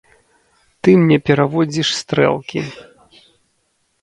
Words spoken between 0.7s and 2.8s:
Ты мне пераводзіш стрэлкі.